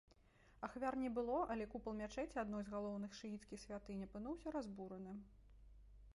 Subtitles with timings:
[0.67, 5.13] Ахвяр не было, але купал мячэці, адной з галоўных шыіцкіх святынь, апынуўся разбураны.